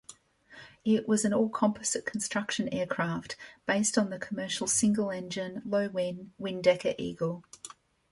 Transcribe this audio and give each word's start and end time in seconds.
It 0.83 1.07
was 1.07 1.25
an 1.25 1.31
all-composite 1.35 2.07
construction 2.07 2.67
aircraft, 2.69 3.35
based 3.67 3.99
on 3.99 4.09
the 4.09 4.17
commercial 4.17 4.65
single-engine, 4.65 5.61
low-wing 5.63 6.33
Windecker 6.41 6.95
Eagle. 6.97 7.43